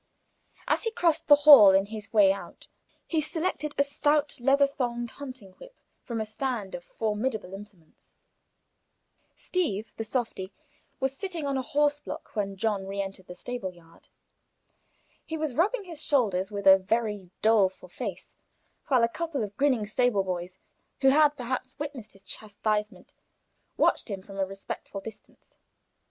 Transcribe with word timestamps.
As 0.67 0.81
he 0.81 0.89
crossed 0.89 1.27
the 1.27 1.35
hall 1.45 1.73
in 1.75 1.85
his 1.85 2.11
way 2.11 2.33
out, 2.33 2.67
he 3.05 3.21
selected 3.21 3.75
a 3.77 3.83
stout 3.83 4.39
leather 4.39 4.65
thonged 4.65 5.11
hunting 5.11 5.51
whip 5.59 5.79
from 6.01 6.19
a 6.19 6.25
stand 6.25 6.73
of 6.73 6.83
formidable 6.83 7.53
implements. 7.53 8.15
Page 9.21 9.29
60 9.33 9.35
Steeve, 9.35 9.91
the 9.97 10.03
softy, 10.03 10.51
was 10.99 11.15
sitting 11.15 11.45
on 11.45 11.55
a 11.55 11.61
horse 11.61 12.01
block 12.01 12.35
when 12.35 12.55
John 12.57 12.87
re 12.87 12.99
entered 12.99 13.27
the 13.27 13.35
stable 13.35 13.71
yard. 13.75 14.07
He 15.23 15.37
was 15.37 15.53
rubbing 15.53 15.83
his 15.83 16.03
shoulders 16.03 16.51
with 16.51 16.65
a 16.65 16.79
very 16.79 17.29
doleful 17.43 17.89
face, 17.89 18.35
while 18.87 19.03
a 19.03 19.07
couple 19.07 19.43
of 19.43 19.55
grinning 19.55 19.85
stable 19.85 20.23
boys, 20.23 20.57
who 21.01 21.09
had 21.09 21.37
perhaps 21.37 21.77
witnessed 21.77 22.13
his 22.13 22.23
chastisement, 22.23 23.13
watched 23.77 24.07
him 24.09 24.23
from 24.23 24.39
a 24.39 24.47
respectful 24.47 24.99
distance. 25.01 25.57